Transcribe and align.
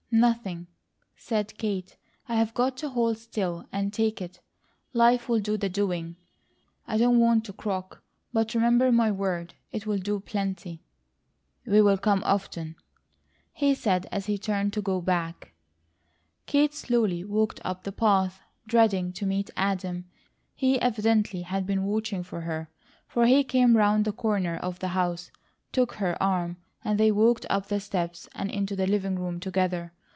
"Nothing," 0.13 0.67
said 1.15 1.57
Kate. 1.57 1.95
"I've 2.27 2.53
got 2.53 2.75
to 2.79 2.89
hold 2.89 3.17
still, 3.17 3.65
and 3.71 3.93
take 3.93 4.21
it. 4.21 4.41
Life 4.91 5.29
will 5.29 5.39
do 5.39 5.55
the 5.55 5.69
doing. 5.69 6.17
I 6.85 6.97
don't 6.97 7.17
want 7.17 7.45
to 7.45 7.53
croak, 7.53 8.03
but 8.33 8.53
remember 8.53 8.91
my 8.91 9.09
word, 9.09 9.53
it 9.71 9.85
will 9.85 9.99
do 9.99 10.19
plenty." 10.19 10.83
"We'll 11.65 11.97
come 11.97 12.23
often," 12.25 12.75
he 13.53 13.73
said 13.73 14.05
as 14.11 14.25
he 14.25 14.37
turned 14.37 14.73
to 14.73 14.81
go 14.81 14.99
back. 14.99 15.53
Kate 16.45 16.73
slowly 16.73 17.23
walked 17.23 17.61
up 17.63 17.83
the 17.83 17.93
path, 17.93 18.41
dreading 18.67 19.13
to 19.13 19.25
meet 19.25 19.49
Adam. 19.55 20.07
He 20.53 20.77
evidently 20.81 21.43
had 21.43 21.65
been 21.65 21.85
watching 21.85 22.21
for 22.23 22.41
her, 22.41 22.69
for 23.07 23.27
he 23.27 23.45
came 23.45 23.77
around 23.77 24.03
the 24.03 24.11
corner 24.11 24.57
of 24.57 24.79
the 24.79 24.89
house, 24.89 25.31
took 25.71 25.93
her 25.95 26.21
arm, 26.21 26.57
and 26.83 26.99
they 26.99 27.11
walked 27.13 27.45
up 27.49 27.67
the 27.67 27.79
steps 27.79 28.27
and 28.35 28.51
into 28.51 28.75
the 28.75 28.85
living 28.87 29.17
room 29.17 29.39
together. 29.39 29.93